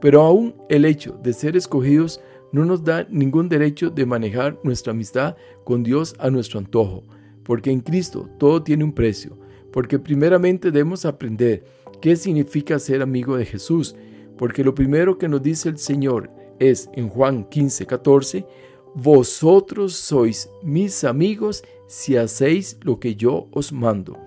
Pero 0.00 0.22
aún 0.22 0.54
el 0.68 0.84
hecho 0.84 1.18
de 1.22 1.32
ser 1.32 1.56
escogidos 1.56 2.20
no 2.50 2.64
nos 2.64 2.82
da 2.82 3.06
ningún 3.08 3.48
derecho 3.48 3.88
de 3.88 4.04
manejar 4.04 4.58
nuestra 4.64 4.92
amistad 4.92 5.36
con 5.64 5.82
Dios 5.84 6.16
a 6.18 6.30
nuestro 6.30 6.58
antojo, 6.58 7.04
porque 7.44 7.70
en 7.70 7.80
Cristo 7.80 8.28
todo 8.38 8.62
tiene 8.62 8.82
un 8.82 8.92
precio 8.92 9.38
porque 9.72 9.98
primeramente 9.98 10.70
debemos 10.70 11.04
aprender 11.04 11.64
qué 12.00 12.14
significa 12.14 12.78
ser 12.78 13.02
amigo 13.02 13.36
de 13.36 13.46
Jesús, 13.46 13.96
porque 14.36 14.62
lo 14.62 14.74
primero 14.74 15.18
que 15.18 15.28
nos 15.28 15.42
dice 15.42 15.70
el 15.70 15.78
Señor 15.78 16.30
es 16.58 16.90
en 16.94 17.08
Juan 17.08 17.44
15, 17.48 17.86
14, 17.86 18.46
vosotros 18.94 19.94
sois 19.94 20.50
mis 20.62 21.04
amigos 21.04 21.64
si 21.86 22.16
hacéis 22.16 22.78
lo 22.82 22.98
que 23.00 23.16
yo 23.16 23.48
os 23.52 23.72
mando. 23.72 24.18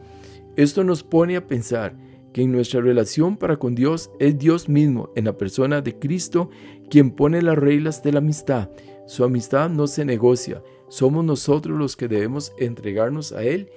Esto 0.56 0.84
nos 0.84 1.04
pone 1.04 1.36
a 1.36 1.48
pensar 1.48 1.96
que 2.34 2.42
en 2.42 2.52
nuestra 2.52 2.82
relación 2.82 3.38
para 3.38 3.58
con 3.58 3.76
Dios 3.76 4.12
es 4.20 4.38
Dios 4.38 4.68
mismo, 4.68 5.10
en 5.16 5.26
la 5.26 5.38
persona 5.38 5.82
de 5.82 5.98
Cristo, 5.98 6.50
quien 6.90 7.12
pone 7.12 7.42
las 7.42 7.58
reglas 7.58 8.04
de 8.04 8.12
la 8.12 8.20
amistad. 8.20 8.70
Su 9.08 9.24
amistad 9.24 9.70
no 9.70 9.88
se 9.88 10.04
negocia, 10.04 10.62
somos 10.88 11.24
nosotros 11.24 11.78
los 11.78 11.96
que 11.96 12.08
debemos 12.08 12.54
entregarnos 12.58 13.32
a 13.32 13.44
Él 13.44 13.70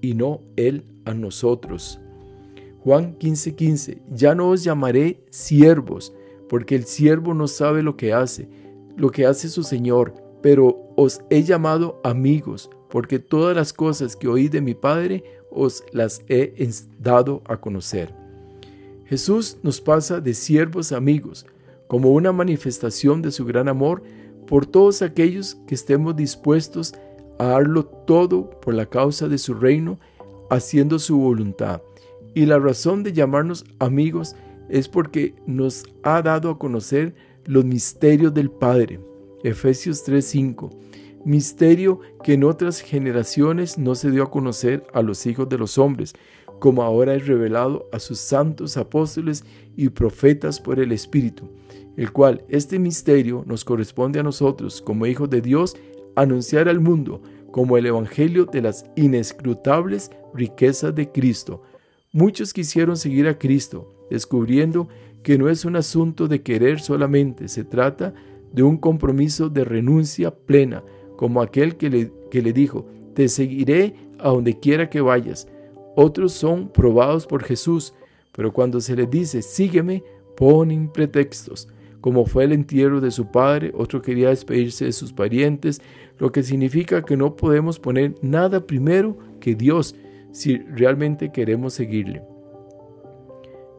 y 0.00 0.14
no 0.14 0.40
Él 0.56 0.84
a 1.04 1.14
nosotros. 1.14 2.00
Juan 2.80 3.18
15:15, 3.18 3.54
15, 3.54 3.98
ya 4.12 4.34
no 4.34 4.48
os 4.50 4.62
llamaré 4.62 5.24
siervos, 5.30 6.14
porque 6.48 6.76
el 6.76 6.84
siervo 6.84 7.34
no 7.34 7.48
sabe 7.48 7.82
lo 7.82 7.96
que 7.96 8.12
hace, 8.12 8.48
lo 8.96 9.10
que 9.10 9.26
hace 9.26 9.48
su 9.48 9.62
Señor, 9.62 10.14
pero 10.42 10.92
os 10.96 11.20
he 11.30 11.42
llamado 11.42 12.00
amigos, 12.04 12.70
porque 12.90 13.18
todas 13.18 13.56
las 13.56 13.72
cosas 13.72 14.16
que 14.16 14.28
oí 14.28 14.48
de 14.48 14.60
mi 14.60 14.74
Padre 14.74 15.24
os 15.50 15.84
las 15.92 16.22
he 16.28 16.54
dado 16.98 17.42
a 17.46 17.56
conocer. 17.56 18.14
Jesús 19.06 19.58
nos 19.62 19.80
pasa 19.80 20.20
de 20.20 20.34
siervos 20.34 20.92
a 20.92 20.96
amigos, 20.96 21.46
como 21.86 22.10
una 22.10 22.32
manifestación 22.32 23.22
de 23.22 23.30
su 23.30 23.44
gran 23.44 23.68
amor 23.68 24.02
por 24.46 24.66
todos 24.66 25.02
aquellos 25.02 25.56
que 25.66 25.74
estemos 25.74 26.16
dispuestos 26.16 26.94
a 27.38 27.46
darlo 27.46 27.84
todo 27.84 28.50
por 28.60 28.74
la 28.74 28.86
causa 28.86 29.28
de 29.28 29.38
su 29.38 29.54
reino, 29.54 29.98
haciendo 30.50 30.98
su 30.98 31.18
voluntad. 31.18 31.82
Y 32.34 32.46
la 32.46 32.58
razón 32.58 33.02
de 33.02 33.12
llamarnos 33.12 33.64
amigos 33.78 34.34
es 34.68 34.88
porque 34.88 35.34
nos 35.46 35.84
ha 36.02 36.22
dado 36.22 36.50
a 36.50 36.58
conocer 36.58 37.14
los 37.46 37.64
misterios 37.64 38.32
del 38.32 38.50
Padre. 38.50 39.00
Efesios 39.42 40.04
3:5. 40.04 40.70
Misterio 41.24 42.00
que 42.22 42.34
en 42.34 42.44
otras 42.44 42.80
generaciones 42.80 43.78
no 43.78 43.94
se 43.94 44.10
dio 44.10 44.24
a 44.24 44.30
conocer 44.30 44.86
a 44.92 45.02
los 45.02 45.26
hijos 45.26 45.48
de 45.48 45.58
los 45.58 45.78
hombres, 45.78 46.14
como 46.58 46.82
ahora 46.82 47.14
es 47.14 47.26
revelado 47.26 47.88
a 47.92 47.98
sus 47.98 48.18
santos 48.18 48.76
apóstoles 48.76 49.44
y 49.76 49.88
profetas 49.88 50.60
por 50.60 50.80
el 50.80 50.92
Espíritu, 50.92 51.50
el 51.96 52.12
cual 52.12 52.44
este 52.48 52.78
misterio 52.78 53.44
nos 53.46 53.64
corresponde 53.64 54.20
a 54.20 54.22
nosotros 54.22 54.80
como 54.80 55.06
hijos 55.06 55.30
de 55.30 55.40
Dios 55.40 55.76
anunciar 56.16 56.68
al 56.68 56.80
mundo 56.80 57.22
como 57.50 57.76
el 57.76 57.86
Evangelio 57.86 58.46
de 58.46 58.62
las 58.62 58.84
inescrutables 58.96 60.10
riquezas 60.34 60.94
de 60.94 61.10
Cristo. 61.10 61.62
Muchos 62.12 62.52
quisieron 62.52 62.96
seguir 62.96 63.28
a 63.28 63.38
Cristo, 63.38 64.06
descubriendo 64.10 64.88
que 65.24 65.36
no 65.36 65.48
es 65.48 65.64
un 65.64 65.74
asunto 65.74 66.28
de 66.28 66.42
querer 66.42 66.78
solamente, 66.78 67.48
se 67.48 67.64
trata 67.64 68.14
de 68.52 68.62
un 68.62 68.76
compromiso 68.76 69.48
de 69.48 69.64
renuncia 69.64 70.30
plena, 70.32 70.84
como 71.16 71.42
aquel 71.42 71.76
que 71.76 71.90
le, 71.90 72.12
que 72.30 72.42
le 72.42 72.52
dijo, 72.52 72.86
te 73.14 73.28
seguiré 73.28 73.96
a 74.20 74.28
donde 74.28 74.60
quiera 74.60 74.88
que 74.88 75.00
vayas. 75.00 75.48
Otros 75.96 76.32
son 76.32 76.68
probados 76.68 77.26
por 77.26 77.42
Jesús, 77.42 77.94
pero 78.30 78.52
cuando 78.52 78.80
se 78.80 78.94
les 78.94 79.10
dice, 79.10 79.42
sígueme, 79.42 80.04
ponen 80.36 80.88
pretextos 80.88 81.66
como 82.04 82.26
fue 82.26 82.44
el 82.44 82.52
entierro 82.52 83.00
de 83.00 83.10
su 83.10 83.28
padre, 83.28 83.72
otro 83.74 84.02
quería 84.02 84.28
despedirse 84.28 84.84
de 84.84 84.92
sus 84.92 85.14
parientes, 85.14 85.80
lo 86.18 86.32
que 86.32 86.42
significa 86.42 87.02
que 87.02 87.16
no 87.16 87.34
podemos 87.34 87.78
poner 87.78 88.14
nada 88.20 88.66
primero 88.66 89.16
que 89.40 89.54
Dios 89.54 89.96
si 90.30 90.58
realmente 90.58 91.32
queremos 91.32 91.72
seguirle. 91.72 92.22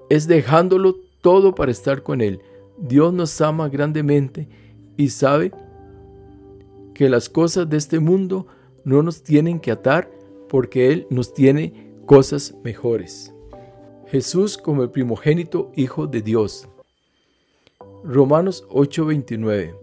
Es 0.09 0.27
dejándolo 0.27 0.95
todo 1.25 1.55
para 1.55 1.71
estar 1.71 2.03
con 2.03 2.21
Él. 2.21 2.39
Dios 2.77 3.11
nos 3.11 3.41
ama 3.41 3.67
grandemente 3.67 4.47
y 4.95 5.09
sabe 5.09 5.51
que 6.93 7.09
las 7.09 7.29
cosas 7.29 7.67
de 7.67 7.77
este 7.77 7.99
mundo 7.99 8.45
no 8.83 9.01
nos 9.01 9.23
tienen 9.23 9.59
que 9.59 9.71
atar 9.71 10.07
porque 10.47 10.91
Él 10.91 11.07
nos 11.09 11.33
tiene 11.33 11.95
cosas 12.05 12.53
mejores. 12.63 13.33
Jesús 14.05 14.55
como 14.55 14.83
el 14.83 14.91
primogénito 14.91 15.71
Hijo 15.75 16.05
de 16.05 16.21
Dios. 16.21 16.67
Romanos 18.03 18.63
8:29, 18.69 19.73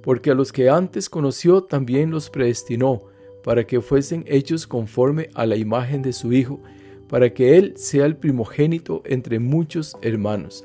porque 0.00 0.30
a 0.30 0.34
los 0.36 0.52
que 0.52 0.70
antes 0.70 1.08
conoció 1.08 1.64
también 1.64 2.12
los 2.12 2.30
predestinó, 2.30 3.02
para 3.42 3.66
que 3.66 3.80
fuesen 3.80 4.24
hechos 4.28 4.64
conforme 4.68 5.28
a 5.34 5.44
la 5.44 5.56
imagen 5.56 6.02
de 6.02 6.12
su 6.12 6.32
Hijo, 6.32 6.60
para 7.08 7.34
que 7.34 7.56
Él 7.58 7.72
sea 7.76 8.06
el 8.06 8.16
primogénito 8.16 9.02
entre 9.04 9.40
muchos 9.40 9.96
hermanos. 10.00 10.64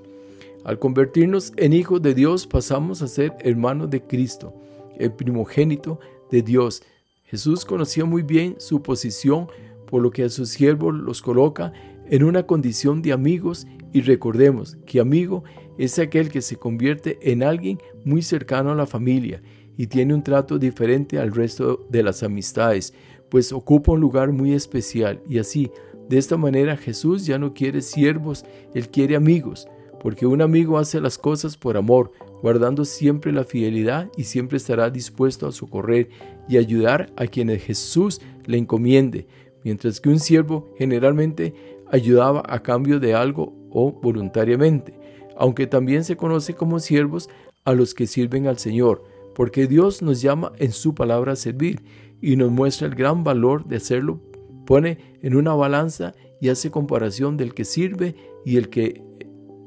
Al 0.66 0.78
convertirnos 0.78 1.54
en 1.56 1.74
hijos 1.74 2.02
de 2.02 2.14
Dios 2.14 2.46
pasamos 2.46 3.02
a 3.02 3.08
ser 3.08 3.34
hermanos 3.40 3.90
de 3.90 4.02
Cristo, 4.02 4.54
el 4.98 5.14
primogénito 5.14 6.00
de 6.32 6.42
Dios. 6.42 6.84
Jesús 7.24 7.64
conocía 7.64 8.06
muy 8.06 8.24
bien 8.24 8.56
su 8.60 8.82
posición, 8.82 9.48
por 9.88 10.02
lo 10.02 10.12
que 10.12 10.24
a 10.24 10.30
sus 10.30 10.50
siervos 10.50 10.94
los 10.94 11.22
coloca 11.22 11.72
en 12.10 12.24
una 12.24 12.44
condición 12.44 13.02
de 13.02 13.14
amigos. 13.14 13.68
Y 13.94 14.02
recordemos 14.02 14.78
que 14.86 15.00
amigo 15.00 15.44
es 15.78 15.98
aquel 15.98 16.30
que 16.30 16.42
se 16.42 16.58
convierte 16.58 17.18
en 17.22 17.42
alguien 17.42 17.80
muy 18.04 18.22
cercano 18.22 18.72
a 18.72 18.76
la 18.76 18.86
familia 18.86 19.42
y 19.78 19.88
tiene 19.88 20.14
un 20.14 20.24
trato 20.24 20.60
diferente 20.60 21.20
al 21.20 21.32
resto 21.32 21.88
de 21.90 22.04
las 22.04 22.22
amistades, 22.22 22.94
pues 23.30 23.54
ocupa 23.54 23.94
un 23.94 24.02
lugar 24.02 24.34
muy 24.34 24.54
especial. 24.54 25.22
Y 25.28 25.40
así, 25.40 25.72
de 26.10 26.18
esta 26.18 26.36
manera 26.36 26.76
Jesús 26.76 27.26
ya 27.26 27.40
no 27.40 27.54
quiere 27.54 27.82
siervos, 27.82 28.44
él 28.74 28.90
quiere 28.90 29.16
amigos, 29.16 29.68
porque 30.02 30.26
un 30.26 30.42
amigo 30.42 30.78
hace 30.78 31.02
las 31.02 31.18
cosas 31.18 31.58
por 31.58 31.78
amor, 31.78 32.12
guardando 32.42 32.86
siempre 32.86 33.32
la 33.32 33.44
fidelidad 33.44 34.10
y 34.18 34.24
siempre 34.24 34.58
estará 34.58 34.90
dispuesto 34.90 35.48
a 35.48 35.52
socorrer 35.52 36.10
y 36.48 36.58
ayudar 36.58 37.12
a 37.16 37.28
quienes 37.28 37.64
Jesús 37.64 38.22
le 38.46 38.58
encomiende, 38.58 39.28
mientras 39.64 40.00
que 40.00 40.10
un 40.10 40.20
siervo 40.20 40.74
generalmente 40.78 41.54
ayudaba 41.92 42.44
a 42.48 42.62
cambio 42.64 43.00
de 43.00 43.14
algo 43.14 43.54
o 43.72 43.92
voluntariamente, 43.92 44.94
aunque 45.38 45.68
también 45.68 46.04
se 46.04 46.18
conoce 46.18 46.54
como 46.54 46.80
siervos 46.80 47.30
a 47.66 47.74
los 47.74 47.94
que 47.94 48.08
sirven 48.08 48.48
al 48.48 48.58
Señor, 48.58 49.04
porque 49.36 49.68
Dios 49.68 50.02
nos 50.02 50.22
llama 50.22 50.54
en 50.58 50.72
su 50.72 50.96
palabra 50.96 51.34
a 51.34 51.36
servir 51.36 51.82
y 52.22 52.36
nos 52.36 52.52
muestra 52.52 52.88
el 52.88 52.96
gran 52.96 53.24
valor 53.24 53.66
de 53.66 53.78
hacerlo, 53.78 54.20
pone 54.66 54.98
en 55.22 55.36
una 55.36 55.54
balanza 55.54 56.14
y 56.42 56.50
hace 56.50 56.72
comparación 56.72 57.38
del 57.38 57.54
que 57.54 57.66
sirve 57.66 58.16
y, 58.46 58.58
el 58.58 58.70
que, 58.70 59.04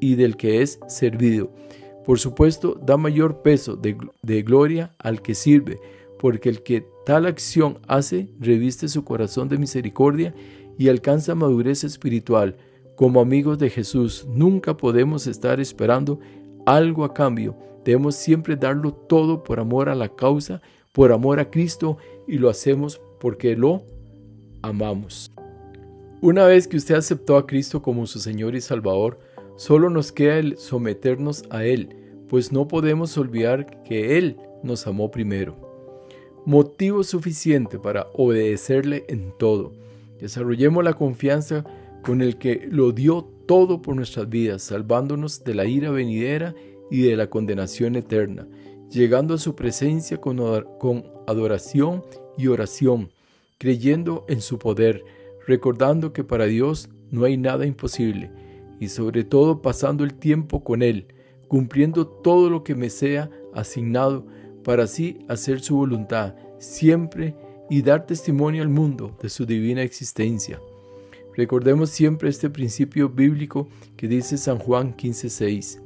y 0.02 0.16
del 0.16 0.37
que 0.37 0.62
es 0.62 0.80
servido. 0.88 1.50
Por 2.04 2.18
supuesto, 2.18 2.75
da 2.85 2.97
mayor 2.97 3.40
peso 3.42 3.76
de, 3.76 3.97
de 4.23 4.42
gloria 4.42 4.94
al 4.99 5.23
que 5.23 5.37
sirve, 5.37 5.78
porque 6.18 6.49
el 6.49 6.64
que 6.64 6.85
tal 7.06 7.25
acción 7.25 7.78
hace 7.87 8.28
reviste 8.40 8.88
su 8.88 9.04
corazón 9.04 9.49
de 9.49 9.59
misericordia 9.59 10.35
y 10.76 10.88
alcanza 10.88 11.37
madurez 11.37 11.85
espiritual. 11.85 12.56
Como 12.97 13.21
amigos 13.21 13.61
de 13.61 13.71
Jesús, 13.71 14.26
nunca 14.28 14.76
podemos 14.76 15.28
estar 15.28 15.61
esperando 15.61 16.18
algo 16.66 17.04
a 17.04 17.14
cambio. 17.14 17.56
Debemos 17.85 18.16
siempre 18.16 18.56
darlo 18.56 18.92
todo 18.92 19.44
por 19.44 19.61
amor 19.61 19.88
a 19.88 19.94
la 19.94 20.09
causa, 20.09 20.61
por 20.90 21.12
amor 21.12 21.38
a 21.38 21.49
Cristo 21.49 21.97
y 22.26 22.38
lo 22.38 22.50
hacemos 22.50 23.00
porque 23.21 23.56
lo 23.56 23.85
amamos. 24.62 25.30
Una 26.21 26.44
vez 26.44 26.66
que 26.66 26.76
usted 26.76 26.97
aceptó 26.97 27.37
a 27.37 27.47
Cristo 27.47 27.82
como 27.82 28.06
su 28.06 28.18
Señor 28.18 28.56
y 28.56 28.61
Salvador, 28.61 29.18
solo 29.56 29.90
nos 29.90 30.12
queda 30.12 30.38
el 30.38 30.56
someternos 30.59 31.44
a 31.50 31.64
Él, 31.64 31.97
pues 32.28 32.52
no 32.52 32.68
podemos 32.68 33.16
olvidar 33.18 33.82
que 33.85 34.18
Él 34.18 34.37
nos 34.62 34.87
amó 34.87 35.11
primero. 35.11 35.56
Motivo 36.44 37.04
suficiente 37.04 37.78
para 37.78 38.09
obedecerle 38.14 39.04
en 39.09 39.32
todo. 39.38 39.73
Desarrollemos 40.18 40.82
la 40.82 40.94
confianza 40.94 41.64
con 42.02 42.21
el 42.21 42.37
que 42.37 42.66
lo 42.71 42.92
dio 42.92 43.28
todo 43.47 43.82
por 43.82 43.97
nuestras 43.97 44.28
vidas, 44.28 44.62
salvándonos 44.62 45.44
de 45.44 45.54
la 45.54 45.66
ira 45.66 45.90
venidera 45.90 46.54
y 46.90 47.02
de 47.02 47.16
la 47.16 47.28
condenación 47.28 47.97
eterna, 47.97 48.47
llegando 48.90 49.35
a 49.35 49.38
su 49.38 49.54
presencia 49.54 50.18
con, 50.18 50.40
adoración 51.26 52.04
y 52.37 52.49
oración, 52.49 53.11
creyendo 53.59 54.25
en 54.28 54.40
su 54.40 54.59
poder, 54.59 55.04
recordando 55.47 56.12
que 56.12 56.25
para 56.25 56.47
Dios 56.47 56.88
no 57.11 57.25
hay 57.25 57.37
nada 57.37 57.66
imposible, 57.66 58.30
y 58.82 58.88
sobre 58.88 59.22
todo 59.22 59.62
pasando 59.62 60.02
el 60.02 60.14
tiempo 60.14 60.64
con 60.64 60.82
Él, 60.82 61.06
cumpliendo 61.46 62.04
todo 62.04 62.50
lo 62.50 62.64
que 62.64 62.74
me 62.74 62.90
sea 62.90 63.30
asignado 63.54 64.26
para 64.64 64.82
así 64.82 65.20
hacer 65.28 65.60
su 65.60 65.76
voluntad, 65.76 66.34
siempre 66.58 67.36
y 67.70 67.82
dar 67.82 68.06
testimonio 68.06 68.60
al 68.60 68.68
mundo 68.68 69.16
de 69.22 69.28
su 69.28 69.46
divina 69.46 69.82
existencia. 69.82 70.60
Recordemos 71.36 71.90
siempre 71.90 72.28
este 72.28 72.50
principio 72.50 73.08
bíblico 73.08 73.68
que 73.96 74.08
dice 74.08 74.36
San 74.36 74.58
Juan 74.58 74.96
15:6. 74.96 75.80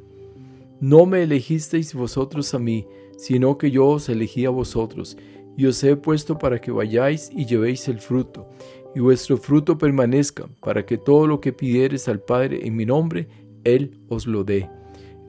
No 0.80 1.04
me 1.04 1.22
elegisteis 1.22 1.92
vosotros 1.92 2.54
a 2.54 2.58
mí, 2.58 2.86
sino 3.18 3.58
que 3.58 3.70
yo 3.70 3.88
os 3.88 4.08
elegí 4.08 4.46
a 4.46 4.50
vosotros, 4.50 5.18
y 5.54 5.66
os 5.66 5.84
he 5.84 5.96
puesto 5.96 6.38
para 6.38 6.62
que 6.62 6.70
vayáis 6.70 7.30
y 7.30 7.44
llevéis 7.44 7.88
el 7.88 8.00
fruto, 8.00 8.48
y 8.94 9.00
vuestro 9.00 9.36
fruto 9.36 9.76
permanezca, 9.78 10.48
para 10.60 10.86
que 10.86 10.98
todo 10.98 11.26
lo 11.26 11.40
que 11.40 11.52
pidieres 11.52 12.08
al 12.08 12.20
Padre 12.20 12.66
en 12.66 12.76
mi 12.76 12.86
nombre, 12.86 13.28
Él 13.64 13.98
os 14.08 14.26
lo 14.26 14.44
dé. 14.44 14.70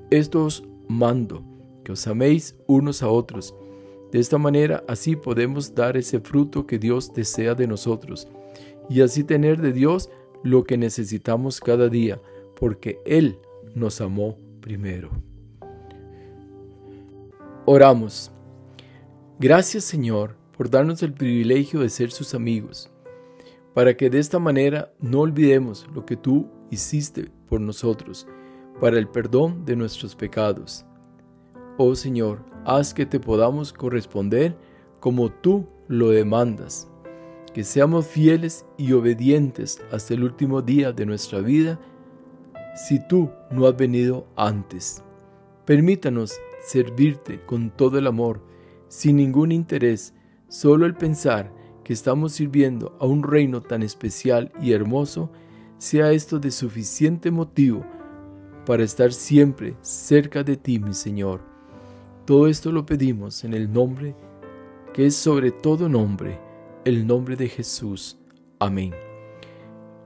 Esto 0.09 0.45
os 0.45 0.63
mando, 0.87 1.43
que 1.83 1.91
os 1.91 2.07
améis 2.07 2.55
unos 2.67 3.03
a 3.03 3.09
otros 3.09 3.53
de 4.11 4.19
esta 4.19 4.37
manera 4.37 4.83
así 4.87 5.15
podemos 5.15 5.75
dar 5.75 5.97
ese 5.97 6.19
fruto 6.19 6.65
que 6.65 6.79
Dios 6.79 7.13
desea 7.13 7.55
de 7.55 7.67
nosotros 7.67 8.27
y 8.89 9.01
así 9.01 9.23
tener 9.23 9.61
de 9.61 9.73
Dios 9.73 10.09
lo 10.43 10.63
que 10.63 10.77
necesitamos 10.77 11.59
cada 11.59 11.89
día, 11.89 12.21
porque 12.55 12.99
Él 13.05 13.37
nos 13.75 13.99
amó 13.99 14.37
primero. 14.61 15.09
Oramos. 17.65 18.31
Gracias 19.39 19.83
Señor 19.83 20.35
por 20.55 20.69
darnos 20.69 21.03
el 21.03 21.13
privilegio 21.13 21.81
de 21.81 21.89
ser 21.89 22.11
sus 22.11 22.33
amigos, 22.33 22.89
para 23.77 23.95
que 23.95 24.09
de 24.09 24.17
esta 24.17 24.39
manera 24.39 24.91
no 24.99 25.19
olvidemos 25.19 25.87
lo 25.93 26.03
que 26.03 26.17
tú 26.17 26.49
hiciste 26.71 27.29
por 27.47 27.61
nosotros, 27.61 28.25
para 28.81 28.97
el 28.97 29.07
perdón 29.07 29.65
de 29.65 29.75
nuestros 29.75 30.15
pecados. 30.15 30.83
Oh 31.77 31.93
Señor, 31.93 32.43
haz 32.65 32.91
que 32.91 33.05
te 33.05 33.19
podamos 33.19 33.71
corresponder 33.71 34.57
como 34.99 35.31
tú 35.31 35.67
lo 35.87 36.09
demandas, 36.09 36.89
que 37.53 37.63
seamos 37.63 38.07
fieles 38.07 38.65
y 38.79 38.93
obedientes 38.93 39.79
hasta 39.91 40.15
el 40.15 40.23
último 40.23 40.63
día 40.63 40.91
de 40.91 41.05
nuestra 41.05 41.41
vida 41.41 41.79
si 42.87 42.99
tú 43.07 43.29
no 43.51 43.67
has 43.67 43.77
venido 43.77 44.25
antes. 44.35 45.03
Permítanos 45.65 46.33
servirte 46.65 47.45
con 47.45 47.69
todo 47.69 47.99
el 47.99 48.07
amor, 48.07 48.41
sin 48.87 49.17
ningún 49.17 49.51
interés, 49.51 50.15
solo 50.47 50.87
el 50.87 50.95
pensar 50.95 51.53
que 51.87 51.93
estamos 51.93 52.33
sirviendo 52.33 52.97
a 52.99 53.05
un 53.05 53.23
reino 53.23 53.61
tan 53.61 53.81
especial 53.81 54.51
y 54.61 54.73
hermoso, 54.73 55.31
sea 55.77 56.11
esto 56.11 56.37
de 56.37 56.51
suficiente 56.51 57.31
motivo 57.31 57.85
para 58.65 58.83
estar 58.83 59.13
siempre 59.13 59.73
cerca 59.79 60.43
de 60.43 60.57
ti, 60.57 60.79
mi 60.79 60.93
Señor. 60.93 61.39
Todo 62.25 62.47
esto 62.47 62.73
lo 62.73 62.85
pedimos 62.85 63.45
en 63.45 63.53
el 63.53 63.71
nombre 63.71 64.17
que 64.93 65.05
es 65.05 65.15
sobre 65.15 65.51
todo 65.51 65.87
nombre, 65.87 66.37
el 66.83 67.07
nombre 67.07 67.37
de 67.37 67.47
Jesús. 67.47 68.17
Amén. 68.59 68.93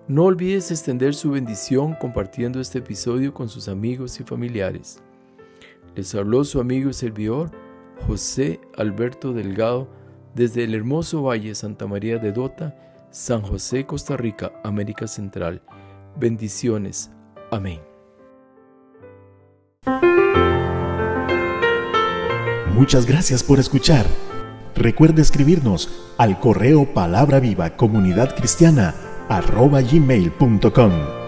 No 0.08 0.26
olvides 0.26 0.70
extender 0.70 1.16
su 1.16 1.32
bendición 1.32 1.96
compartiendo 2.00 2.62
este 2.62 2.78
episodio 2.78 3.34
con 3.34 3.50
sus 3.50 3.68
amigos 3.68 4.20
y 4.20 4.24
familiares. 4.24 5.02
Les 5.96 6.14
habló 6.14 6.44
su 6.44 6.60
amigo 6.60 6.92
y 6.92 6.94
servidor 6.94 7.50
José 8.06 8.62
Alberto 8.78 9.34
Delgado 9.34 9.88
desde 10.36 10.64
el 10.64 10.74
hermoso 10.76 11.24
Valle 11.24 11.56
Santa 11.56 11.88
María 11.88 12.18
de 12.18 12.32
Dota, 12.32 12.76
San 13.12 13.42
José, 13.42 13.86
Costa 13.86 14.18
Rica, 14.18 14.52
América 14.64 15.08
Central. 15.08 15.62
Bendiciones. 16.18 17.12
Amén. 17.52 17.82
Muchas 22.74 23.06
gracias 23.06 23.44
por 23.44 23.60
escuchar. 23.60 24.06
Recuerde 24.76 25.22
escribirnos 25.22 25.90
al 26.18 26.40
correo 26.40 26.94
palabra 26.94 27.40
viva 27.40 27.76
comunidad 27.76 28.36
cristiana 28.36 28.96
arroba 29.30 29.82
gmail.com. 29.82 31.21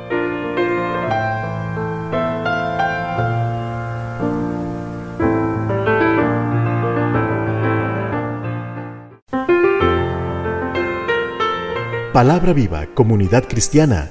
Palabra 12.14 12.54
viva 12.54 12.86
comunidad 12.94 13.46
cristiana. 13.48 14.08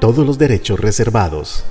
Todos 0.00 0.26
los 0.26 0.36
derechos 0.36 0.78
reservados. 0.78 1.64